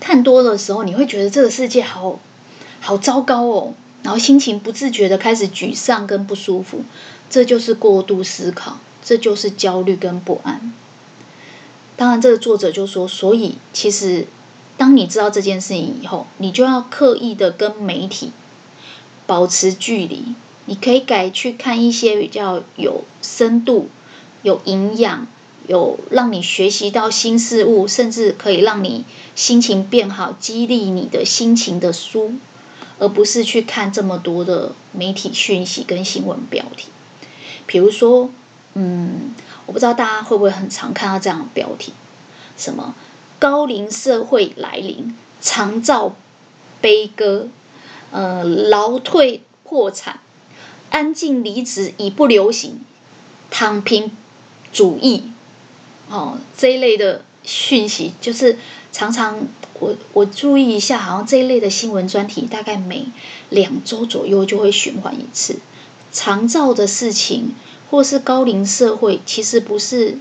[0.00, 2.18] 看多的时候，你会觉得这个世界好
[2.80, 3.74] 好糟糕哦。
[4.02, 6.84] 然后心情不自觉的开始沮丧跟不舒服，
[7.28, 10.72] 这就是过度思考，这就是焦虑跟不安。
[11.96, 14.26] 当然，这个作者就说，所以其实
[14.76, 18.30] 当你知道这件事情以后，你就要刻意的跟媒体
[19.26, 20.34] 保持距离。
[20.66, 23.88] 你可以改去看一些比较有深度、
[24.42, 25.26] 有营养、
[25.68, 29.04] 有让你学习到新事物，甚至可以让你
[29.34, 32.34] 心情变好、激励你的心情的书。
[32.98, 36.88] 而不是去看这么多的媒体讯息跟新闻标题，
[37.66, 38.30] 比如说，
[38.72, 39.34] 嗯，
[39.66, 41.92] 我不知道大家会不会很常看到这样的标题，
[42.56, 42.94] 什么
[43.38, 46.16] 高龄社会来临，长照
[46.80, 47.48] 悲歌，
[48.10, 50.20] 呃，劳退破产，
[50.90, 52.80] 安静离职已不流行，
[53.50, 54.10] 躺平
[54.72, 55.24] 主义，
[56.08, 58.58] 哦，这一类的讯息就是
[58.92, 59.46] 常常。
[59.78, 63.08] 我我注意一下，好像这一类的新闻专题大概每
[63.50, 65.58] 两周左右就会循环一次。
[66.10, 67.54] 长照的事情，
[67.90, 70.18] 或是高龄社会，其实不是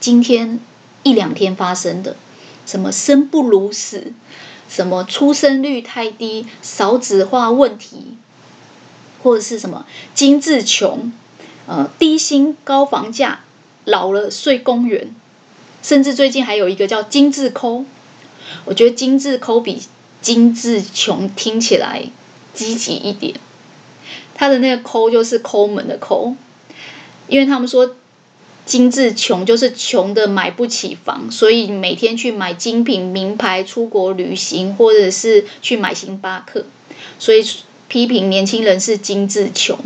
[0.00, 0.60] 今天
[1.02, 2.16] 一两天发生的。
[2.66, 4.12] 什么生不如死，
[4.68, 8.16] 什么出生率太低，少子化问题，
[9.22, 11.12] 或者是什么精致穷，
[11.66, 13.40] 呃，低薪高房价，
[13.84, 15.14] 老了睡公园，
[15.82, 17.84] 甚至最近还有一个叫精致抠。
[18.64, 19.82] 我觉得“精致抠”比
[20.20, 22.06] “精致穷”听起来
[22.52, 23.34] 积极一点。
[24.34, 26.34] 他的那个“抠”就是抠门的“抠”，
[27.28, 27.96] 因为他们说
[28.66, 36.64] 精致穷就是穷的买不起房，所以每天去买精品名牌出国旅行，或者是去买星巴克，
[37.18, 37.44] 所以
[37.88, 39.78] 批评年轻人是精致穷。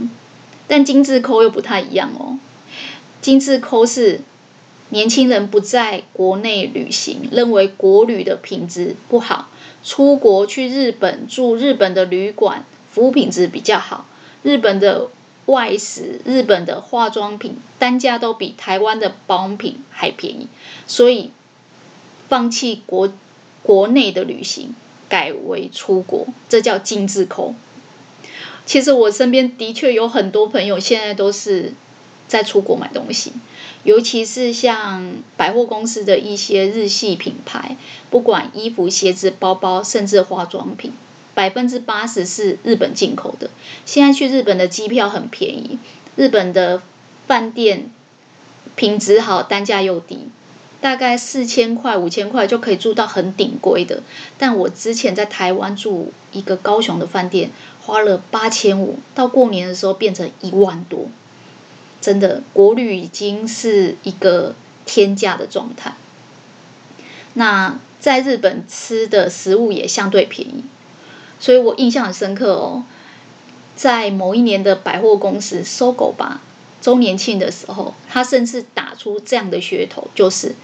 [0.67, 2.39] 但精致抠又不太一样哦，
[3.23, 4.21] 精致抠是
[4.91, 9.49] 年轻人不在国内旅行，认为国旅的品质不好，
[9.83, 14.07] 出国去日本住日本的旅馆，服务品质比较好，
[14.43, 15.09] 日本的
[15.49, 20.49] 外食、日本的化妆品单价都比台湾的保养品还便宜，
[20.87, 21.31] 所以
[22.29, 23.11] 放弃国
[23.63, 24.75] 国内的旅行，
[25.09, 27.55] 改为出国，这叫精致抠。
[28.67, 31.73] 其实我身边的确有很多朋友，现在都是
[32.27, 33.33] 在出国买东西，
[33.85, 37.79] 尤其是像百货公司的一些日系品牌，
[38.11, 40.93] 不管衣服、鞋子、包包，甚至化妆品，
[41.39, 43.49] 百分之八十是日本进口的。
[43.87, 45.79] 现在去日本的机票很便宜，
[46.17, 46.83] 日本的
[47.29, 47.93] 饭店
[48.75, 50.27] 品质好，单价又低，
[50.81, 54.03] 大概四千块、五千块就可以住到很顶贵的。
[54.37, 57.53] 但我之前在台湾住一个高雄的饭店。
[57.81, 61.07] 花了八千五，到过年的时候变成一万多，
[62.03, 65.95] 真的国旅已经是一个天价的状态。
[67.33, 70.65] 那在日本吃的食物也相对便宜，
[71.41, 72.85] 所以我印象很深刻哦。
[73.77, 76.41] 在某一年的百货公司搜狗吧
[76.81, 80.57] 周年庆的时候，他甚至打出这样的噱头，就是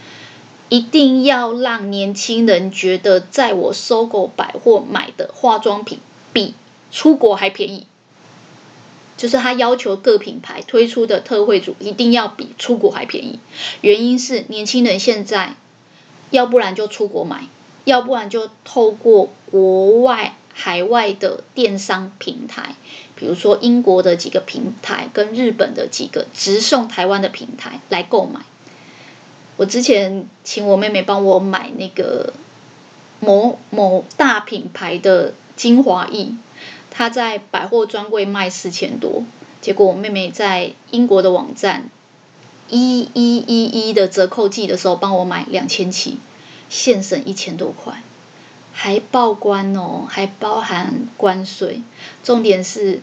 [0.68, 6.00] 一定要让年轻人觉得，在我搜狗百货买的化妆品
[6.32, 6.54] 比
[6.90, 7.86] 出国还便宜，
[9.16, 13.38] 就是他要求各品牌推出的特惠组一定要比出国还便宜。
[13.80, 15.54] 原因是年轻人现在，
[16.30, 17.46] 要不然就出国买，
[17.84, 22.76] 要不然就透过国外海外的电商平台，
[23.14, 28.40] 比如说英国的几个平台跟日本的几个直送台湾的平台来购买。
[29.56, 32.32] 我之前请我妹妹帮我买那个
[33.20, 36.28] 某某大品牌的精华液。
[36.96, 39.24] 他在百货专柜卖四千多，
[39.60, 41.90] 结果我妹妹在英国的网站
[42.68, 46.18] 一一一一的折扣季的时候帮我买两千七，
[46.68, 48.00] 现省一千多块，
[48.74, 51.80] 还报关哦，还包含关税。
[52.22, 53.00] 重点是，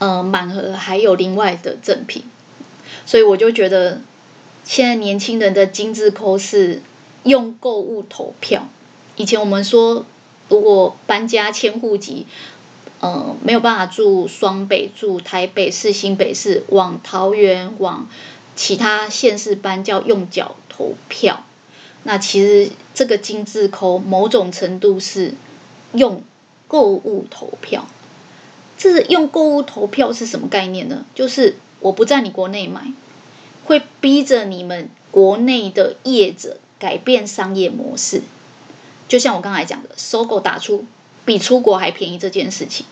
[0.00, 2.24] 呃，满额还有另外的赠品，
[3.06, 4.00] 所以我就觉得
[4.64, 6.82] 现在年轻人的精致抠是
[7.22, 8.68] 用购物投票。
[9.14, 10.04] 以前我们说。
[10.48, 12.26] 如果搬家迁户籍，
[13.00, 18.06] 呃，没有办法住双北，住台北市、新北市，往桃园、往
[18.54, 21.44] 其他县市搬，叫用脚投票。
[22.04, 25.34] 那其实这个精致抠，某种程度是
[25.92, 26.22] 用
[26.68, 27.86] 购物投票。
[28.78, 31.06] 这是用购物投票是什么概念呢？
[31.14, 32.92] 就是我不在你国内买，
[33.64, 38.22] 会逼着你们国内的业者改变商业模式。
[39.06, 40.86] 就像我刚才讲的，SOGO 打出
[41.24, 42.86] 比出国还便宜这件事情，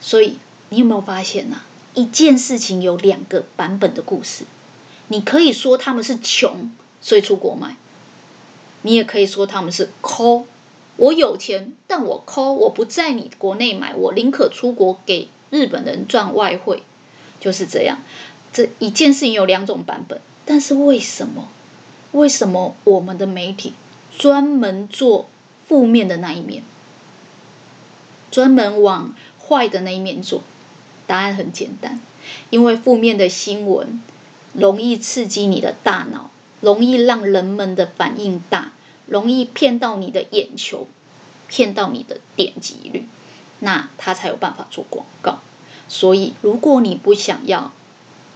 [0.00, 0.38] 所以
[0.70, 1.66] 你有没有发现呢、啊？
[1.94, 4.44] 一件事情有两个版本的故事。
[5.08, 7.76] 你可以说他们是穷，所以出国买；
[8.86, 10.46] 你也可以说他们是抠。
[10.96, 16.84] 我有钱，但我抠，我不在你国内买，我宁可出国给日本人赚外汇，
[17.40, 17.98] 就是这样。
[18.52, 21.48] 这一件事情有两种版本，但是为什么？
[22.12, 23.74] 为什么我们的媒体？
[24.16, 25.28] 专门做
[25.66, 26.62] 负面的那一面，
[28.30, 29.14] 专门往
[29.46, 30.42] 坏的那一面做。
[31.08, 32.00] 答案很简单，
[32.50, 34.00] 因为负面的新闻
[34.54, 38.72] 容易刺激你的大脑，容易让人们的反应大，
[39.06, 40.86] 容易骗到你的眼球，
[41.48, 43.06] 骗到你的点击率，
[43.60, 45.38] 那他才有办法做广告。
[45.88, 47.72] 所以，如果你不想要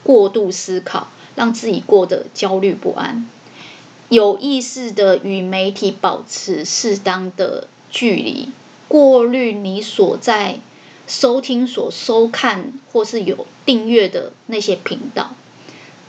[0.03, 3.29] 过度思考，让自己过得焦虑不安。
[4.09, 8.51] 有意识的与媒体保持适当的距离，
[8.89, 10.59] 过滤你所在
[11.07, 15.35] 收听、所收看或是有订阅的那些频道。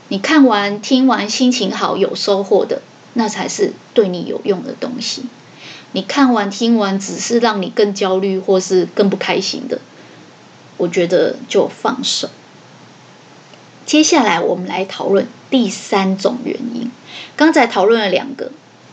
[0.07, 2.81] 你看完、听完，心情好、有收获的，
[3.13, 5.23] 那才是对你有用的东西。
[5.93, 9.79] 你看完、听完，只是让你更焦虑或是更不开心的，
[10.77, 12.29] 我觉得就放手。
[13.85, 16.89] 接下来，我们来讨论第三种原因。
[17.35, 18.51] 刚才讨论了两个，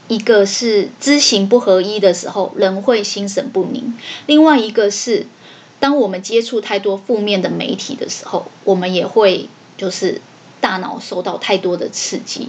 [0.08, 3.92] 一个是知行不合一的时候，人会心神不宁；
[4.26, 5.26] 另外一个是，
[5.78, 10.20] 当我们接触太多负面的媒体的时候，我们也会就是
[10.60, 12.48] 大脑受到太多的刺激。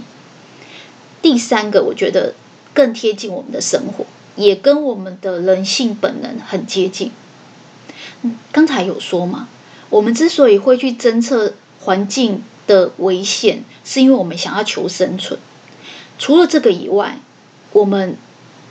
[1.22, 2.34] 第三个，我觉得
[2.72, 4.06] 更贴近我们的生活，
[4.36, 7.12] 也跟我们的人性本能很接近。
[8.22, 9.48] 嗯，刚才有说嘛，
[9.90, 15.38] 我们之所以会去侦测环境的危险，是因为我们想要求生存。
[16.18, 17.18] 除了这个以外，
[17.72, 18.16] 我们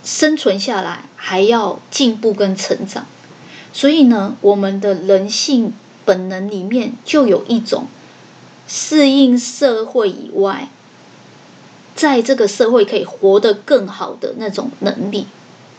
[0.04, 3.06] 生存下来还要进步跟成长。
[3.74, 5.74] 所以呢，我们的人性
[6.06, 7.88] 本能里面就有一种
[8.68, 10.70] 适应社会以外，
[12.00, 15.28] 在这个社会可以活得更好的那种能力。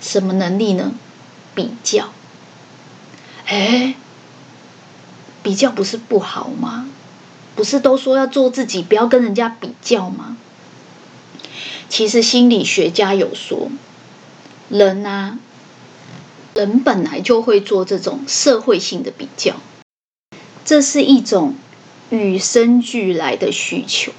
[0.02, 0.92] 什么能力呢？
[1.54, 2.10] 比较。
[3.46, 3.94] 哎，
[5.42, 6.90] 比较不是不好吗？
[7.56, 10.36] 不是都说要做自己，不要跟人家比较吗？
[11.88, 13.70] 其实心理学家有说，
[14.68, 15.38] 人啊，
[16.52, 19.56] 人本来就会做这种社会性的比较，
[20.66, 21.54] 这是一种
[22.10, 24.12] 与生俱来的需求。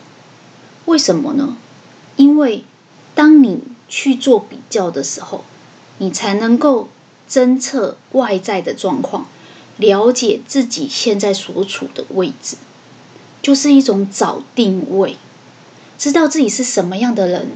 [0.85, 1.57] 为什么呢？
[2.15, 2.63] 因为
[3.15, 5.43] 当你去做比较的时候，
[5.97, 6.87] 你才能够。
[7.29, 9.25] 侦测外在的状况，
[9.77, 12.57] 了解自己现在所处的位置，
[13.41, 15.15] 就是一种找定位，
[15.97, 17.51] 知道自己是什么样的人，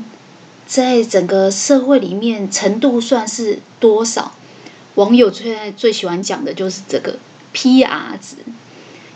[0.66, 4.32] 在整个社会里面程度算是多少。
[4.94, 7.18] 网友现在最喜欢讲的就是这个
[7.54, 8.38] PR 值，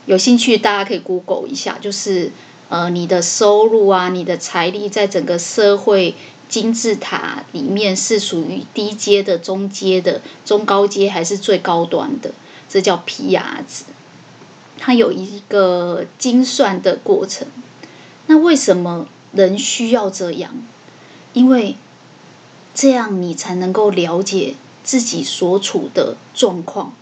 [0.08, 2.34] 有兴趣大家可以 Google 一下，就是
[2.70, 6.16] 呃你的收入啊，你的财力在整个社会。
[6.50, 12.32] 金字塔里面是属于低阶的、中阶的、中高阶还是最高端的？
[12.68, 13.84] 这叫 PR 值，
[14.80, 17.48] 它有一个精算的过程。
[18.26, 20.56] 那为什么人需要这样？
[21.34, 21.76] 因为
[22.74, 26.94] 这样你才能够了解自己所处的状况，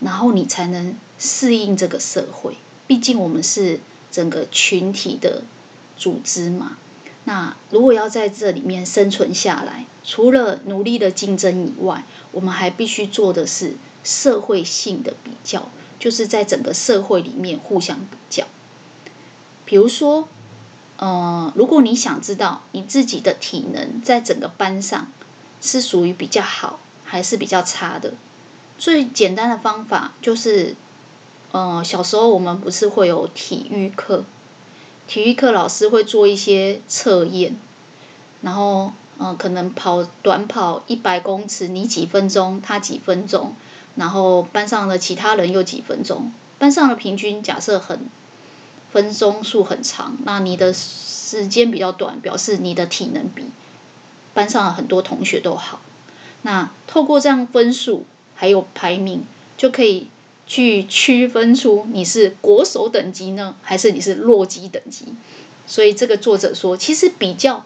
[0.00, 2.56] 然后你才能适应这个社会。
[2.86, 3.80] 毕竟我们是
[4.14, 5.42] 整个群体的
[5.96, 6.78] 组织嘛。
[7.24, 18.44] 那如果要在这里面生存下来，除了努力的竞争以外，我们还必须做的是社会性的比较，就是在整个社会里面互相比较。
[19.64, 20.28] 比如说，
[20.98, 25.10] 呃，如果你想知道你自己的体能在整个班上
[25.60, 28.12] 是属于比较好还是比较差的，
[28.76, 30.76] 最简单的方法就是，
[31.54, 34.24] 呃，小时候我们不是会有体育课。
[35.06, 37.54] 体育课老师会做一些测验，
[38.42, 43.54] 然后嗯、可能跑短跑一百公尺，你几分钟，他几分钟，
[43.94, 48.00] 然后班上的其他人又几分钟，班上的平均假设很
[48.90, 53.44] 分钟数很长，那你的时间比较短，表示你的体能比
[54.32, 55.80] 班上的很多同学都好。
[56.42, 59.24] 那透过这样分数还有排名，
[59.56, 60.08] 就可以。
[60.46, 65.06] 去区分出你是国手等级呢，还是你是弱鸡等级？
[65.66, 67.64] 所以这个作者说，其实比较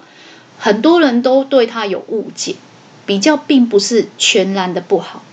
[0.59, 2.55] 很多人都对他有误解，
[3.05, 5.25] 比较并不是全然的不好，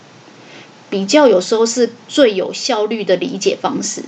[0.89, 4.03] 比较有时候是最有效率的理解方式。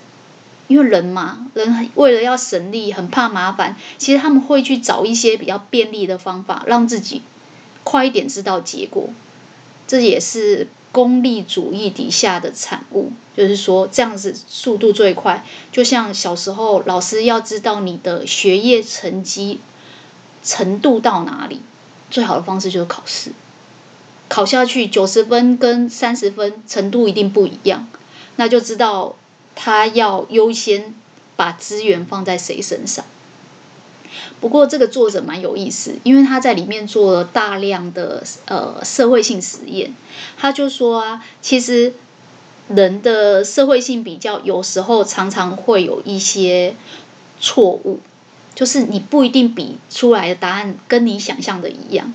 [0.67, 7.21] 因为人嘛，人为了要省力，很怕麻烦，其实他们会去找一些比较便利的方法，让自己
[7.83, 9.09] 快一点知道结果。
[9.87, 10.67] 这也是。
[10.91, 15.45] 功利主义底下的产物，就是说这样子速度最快。
[15.71, 19.59] 就像小时候，老师要知道你的学业成绩
[20.43, 21.61] 程度到哪里，
[22.09, 23.31] 最好的方式就是考试。
[24.29, 27.87] 考下去九十分跟三十分程度一定不一样，
[28.35, 29.15] 那就知道
[29.55, 30.93] 他要优先
[31.35, 33.05] 把资源放在谁身上。
[34.39, 39.93] 不过这个作者蛮有意思，因为他在里面做了大量的呃社会性实验，
[40.37, 41.93] 他就说啊，其实
[42.69, 46.75] 人的社会性比较有时候常常会有一些
[47.39, 47.99] 错误，
[48.55, 52.13] 就是你不一定比出来的答案跟你想象的一样。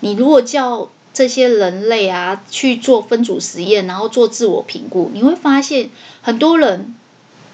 [0.00, 6.94] 你如果叫这些人类啊去做分组实验，然后做自我评估，你会发现很多人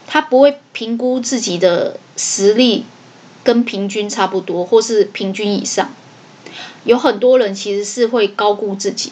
[0.09, 2.85] 他不会评估自己的实力。
[3.45, 5.93] 跟平均差不多，或是平均以上，
[6.85, 9.11] 有很多人其实是会高估自己，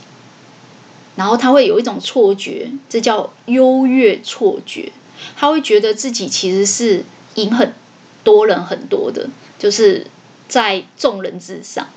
[1.17, 4.93] 然后他会有一种错觉，这叫优越错觉，
[5.37, 7.05] 他会觉得自己其实是
[7.35, 7.75] 赢很
[8.23, 9.29] 多人很多的，
[9.59, 10.07] 就是
[10.49, 11.89] 在众人之上。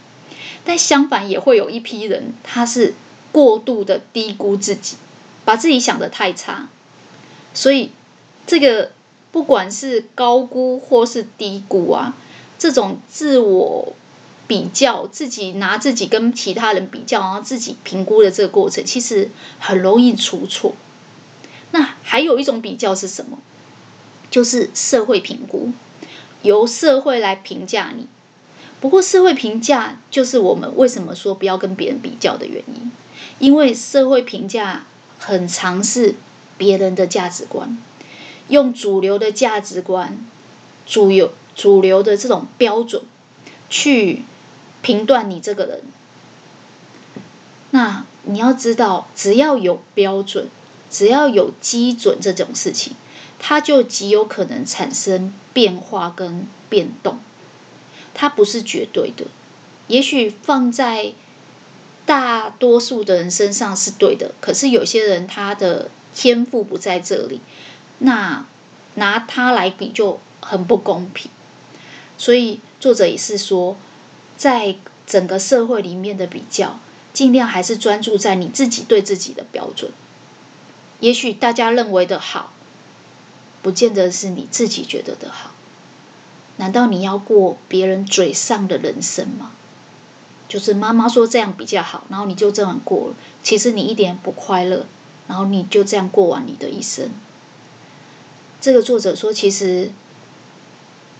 [0.65, 2.95] 但相反，也会有一批人，他是
[3.31, 4.97] 过度的低估自己，
[5.45, 6.67] 把自己想得太差，
[7.53, 7.91] 所以
[8.47, 8.91] 这个。
[9.33, 12.15] 不管是高估或是低估啊，
[12.57, 13.93] 这种自我
[14.47, 20.75] 比较，自己拿自己跟其他人比较，然后自己评估的这个过程，其实很容易出错。
[21.71, 23.39] 那还有一种比较是什么？
[24.29, 25.71] 就是社会评估，
[26.43, 28.07] 由社会来评价你。
[28.79, 32.91] 不过社会评价就是我们为什么说不要跟别人比较的原因，
[33.39, 34.85] 因为社会评价
[35.17, 36.13] 很常是
[36.57, 37.77] 别人的价值观。
[38.49, 40.17] 用主流的价值观
[40.85, 43.03] 主流主流的这种标准
[43.69, 44.23] 去
[44.81, 45.81] 评断你这个人。
[47.71, 50.47] 那你要知道，只要有标准，
[50.89, 52.93] 只要有基准这种事情，
[53.39, 57.19] 它就极有可能产生变化跟变动。
[58.13, 59.25] 它不是绝对的，
[59.87, 61.13] 也许放在
[62.05, 67.41] 大多数的人身上是对的，可是有些人他的天赋不在这里，
[67.99, 68.45] 那
[68.95, 71.29] 拿他来比就很不公平。
[72.17, 73.75] 所以作者也是说，
[74.37, 74.75] 在
[75.05, 76.79] 整个社会里面的比较。
[77.13, 79.91] 尽量还是专注在你自己对自己的标准。
[80.99, 82.51] 也许大家认为的好，
[83.61, 85.51] 不见得是你自己觉得的好。
[86.57, 89.51] 难道你要过别人嘴上的人生吗？
[90.49, 93.15] 就是妈妈说这样比较好，然后你就这样过了。
[93.43, 94.87] 其实你一点不快乐，
[95.27, 97.11] 然后你就这样过完你的一生。
[98.63, 99.91] 这个作者说，其实。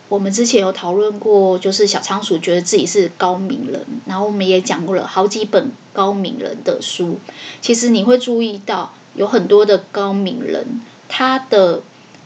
[0.09, 7.17] 我们之前有讨论过，就是小仓鼠觉得自己是高明人，然后我们也讲过了好几本高明人的书。
[7.61, 11.81] 其实你会注意到，有很多的高明人，他的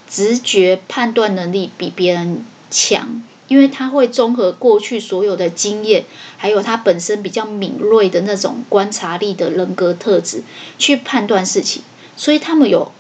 [0.09, 6.03] 直觉判断能力比别人强，因为他会综合过去所有的经验，
[6.36, 10.43] 还有他本身比较敏锐的那种观察力的人格特质
[10.78, 11.84] 去判断事情，
[12.18, 12.91] 所以他们有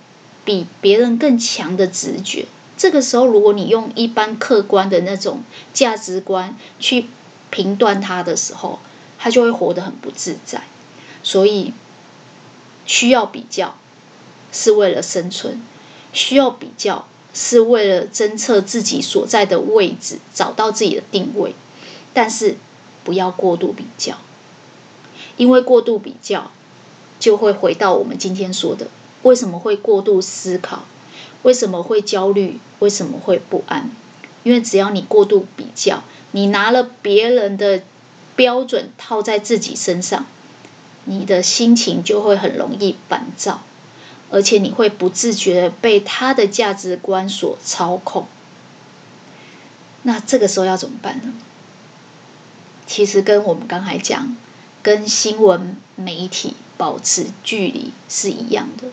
[0.47, 2.45] 比别人更强的直觉。
[2.77, 5.43] 这个时候，如果你用一般客观的那种
[5.73, 7.07] 价值观去
[7.49, 8.79] 评断他的时候，
[9.19, 10.63] 他就会活得很不自在。
[11.21, 11.73] 所以，
[12.85, 13.75] 需要比较
[14.53, 15.61] 是为了生存，
[16.13, 21.53] 需要比较是为了侦测自己所在的位置，找到自己的定位。
[22.13, 22.55] 但是，
[23.03, 24.17] 不要过度比较，
[25.35, 26.51] 因为过度比较
[27.19, 28.87] 就会回到我们今天说的，
[29.27, 30.85] 为什么会过度思考？
[31.43, 32.59] 为什么会焦虑？
[32.79, 33.89] 为什么会不安？
[34.43, 36.01] 因为只要你过度比较，
[36.31, 37.83] 你拿了别人的
[38.37, 40.25] 标准套在自己身上，
[41.03, 43.63] 你的心情就会很容易烦躁，
[44.31, 48.27] 而且你会不自觉被他的价值观所操控。
[50.03, 51.33] 那这个时候要怎么办呢？
[52.85, 54.37] 其实跟我们刚才讲，
[54.81, 58.87] 跟新闻媒体保持距离是一样的。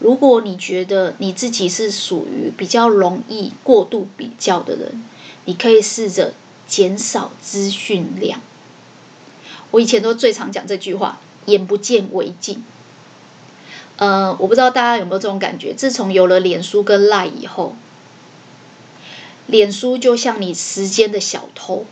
[0.00, 5.04] 如果你觉得你自己是属于比较容易过度比较的人，
[5.44, 6.34] 你可以试着
[6.66, 8.40] 减少资讯量。
[9.70, 12.64] 我以前都最常讲这句话：“眼不见为净。”
[13.96, 15.74] 呃，我不知道大家有没有这种感觉？
[15.74, 17.76] 自从有了脸书跟赖以后，
[19.46, 21.84] 脸书就像你时间的小偷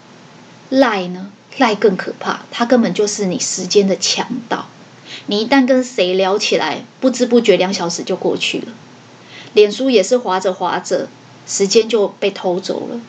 [0.70, 4.66] 赖呢赖更可怕，它根本就是你时间的强盗。
[5.26, 8.66] 你一旦跟谁聊起来，不知不觉两小时就过去了。
[9.54, 11.08] 脸书也是滑着滑着，
[11.46, 13.00] 时间就被偷走了。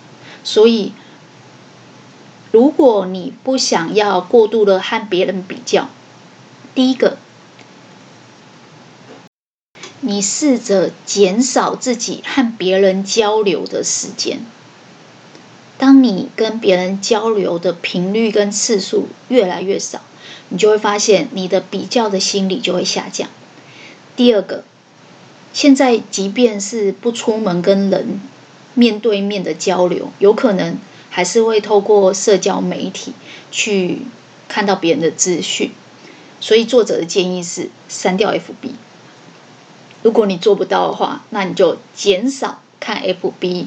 [0.44, 0.94] 所以，
[2.52, 5.90] 如果你不想要过度的和别人比较，
[6.74, 7.18] 第一个，
[10.02, 14.40] 你试着减少自己和别人交流的时间。
[15.78, 20.02] 当你跟别人交流的频率跟次数越来越少。
[20.50, 23.30] 你就会发现，你的比较的心理就会下降。
[24.16, 24.64] 第二个，
[25.54, 28.20] 现在即便是不出门跟人
[28.74, 30.78] 面对面的交流，有可能
[31.10, 33.14] 还是会透过社交媒体
[33.52, 34.04] 去
[34.48, 35.72] 看到别人的资讯。
[36.42, 38.72] 所以作者的建议是删掉 FB。
[40.02, 43.66] 如果你做不到的话，那你就减少看 FB、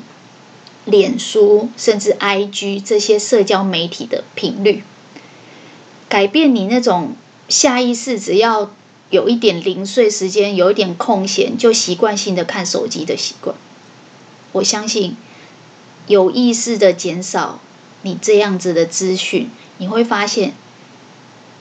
[0.87, 4.83] 脸书甚至 IG 这些社交媒体的频率。
[6.13, 7.17] 改变你那种
[7.49, 8.71] 下意识，只要
[9.09, 13.57] 有一点零碎时间，有一点空闲，就习惯性的看手机的习惯。
[14.53, 15.17] 我相信
[16.07, 17.61] 有意识的减少
[18.03, 20.53] 你这样子的资讯，你会发现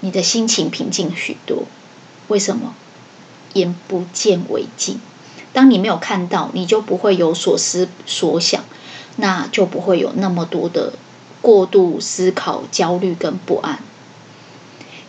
[0.01, 1.63] 你的心情平静许多。
[2.27, 2.75] 为什么？
[3.53, 4.99] 眼不见为净。
[5.53, 8.65] 当你没有看到，你就不会有所思所想，
[9.15, 10.91] 那就不会有那么多的
[11.41, 13.79] 过度思考、焦虑跟不安。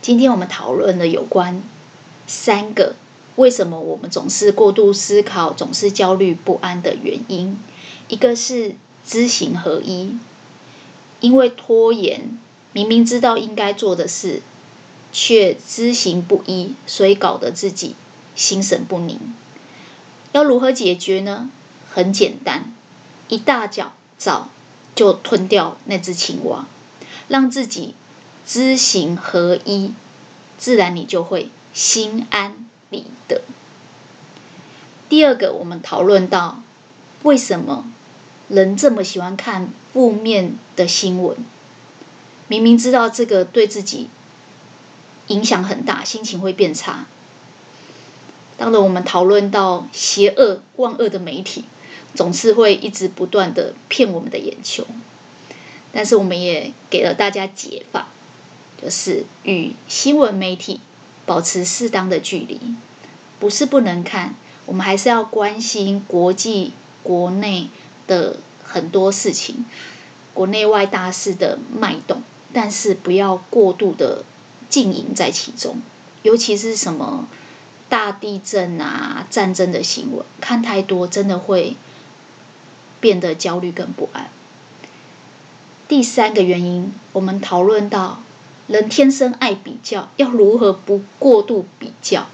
[0.03, 1.63] 今天我们讨论了有关
[2.27, 2.95] 三个
[3.37, 7.57] 为什么我们总是过度思考、总是焦虑不安的原因。
[8.09, 8.75] 一个是
[9.07, 10.17] 知行合一，
[11.21, 12.37] 因为拖延，
[12.73, 14.41] 明明知道应该做的事，
[15.13, 17.95] 却知行不一，所以搞得自己
[18.35, 19.17] 心神不宁。
[20.33, 21.49] 要如何解决呢？
[21.89, 22.73] 很简单，
[23.29, 24.49] 一大早早
[24.95, 26.67] 就吞掉那只青蛙，
[27.29, 27.95] 让自己。
[28.45, 29.93] 知行合一，
[30.57, 33.41] 自然你就会心安理得。
[35.09, 36.61] 第二个，我们讨论到
[37.23, 37.85] 为什么
[38.47, 41.37] 人这么喜欢看负面的新闻？
[42.47, 44.09] 明明知道这个对自己
[45.27, 47.05] 影响很大，心情会变差。
[48.57, 51.65] 当然，我们讨论到邪恶、万恶的媒体，
[52.13, 54.85] 总是会一直不断的骗我们的眼球。
[55.91, 58.09] 但是，我们也给了大家解法，
[58.81, 60.79] 就是与新闻媒体
[61.25, 62.59] 保持适当的距离。
[63.39, 67.69] 不是不能看，我们还是要关心国际、国内
[68.07, 69.65] 的很多事情，
[70.33, 72.23] 国内外大事的脉动。
[72.55, 74.23] 但是不要过度的
[74.69, 75.81] 浸淫在其中，
[76.21, 77.27] 尤其是什么
[77.89, 81.75] 大地震啊、战争的新闻，看太多真的会
[82.99, 84.29] 变得焦虑跟不安。
[85.87, 88.22] 第三个原因，我们讨论到
[88.67, 92.27] 人天生爱比较，要如何不过度比较？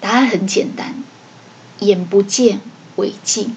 [0.00, 1.02] 答案很简单，
[1.80, 2.60] 眼不见
[2.96, 3.54] 为净，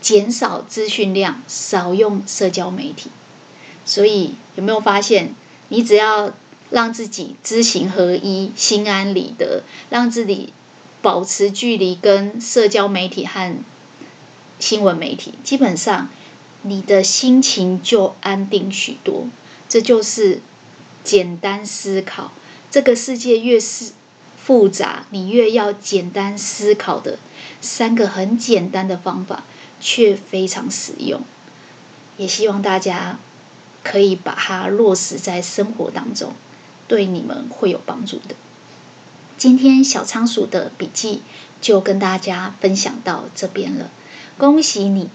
[0.00, 3.10] 减少资讯量，少用社交媒体。
[3.84, 5.34] 所以有没有发现，
[5.68, 6.32] 你只要
[6.70, 10.52] 让自己知行合一、心安理得，让自己
[11.02, 13.56] 保持距离跟社交媒体和
[14.58, 16.08] 新闻媒体，基本上
[16.62, 19.26] 你的心情就安定许多。
[19.68, 20.40] 这就是
[21.04, 22.32] 简单思考。
[22.70, 23.92] 这个世界越是
[24.36, 27.18] 复杂，你越要简单思考的
[27.60, 29.44] 三个很简单的方法，
[29.80, 31.22] 却非常实用。
[32.16, 33.18] 也希望大家。
[33.88, 36.32] 可以把它落实在生活当中，
[36.88, 38.34] 对你们会有帮助的。
[39.38, 41.22] 今天小仓鼠的笔记
[41.60, 43.88] 就跟大家分享到这边了。
[44.36, 45.08] 恭喜你，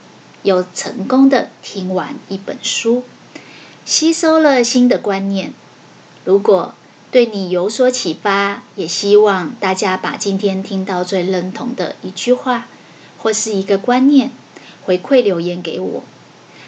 [0.43, 3.04] 又成功的听完一本书，
[3.86, 5.53] 吸收了新的观念。
[6.25, 6.73] 如果
[7.11, 12.67] 对你有所启发，也希望大家把今天听到最认同的一句话
[13.17, 14.32] 或是一个观念
[14.84, 16.03] 回馈留言给我，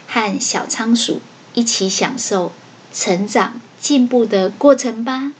[0.06, 1.20] 和小仓鼠。
[1.56, 2.50] 一起享受
[2.92, 5.30] 成长进步的过程吧。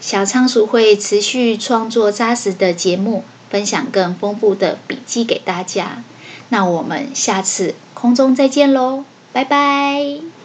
[0.00, 6.02] 小仓鼠会持续创作扎实的节目，分享更丰富的笔记给大家。
[6.48, 10.35] 那我们下次空中再见喽，拜拜。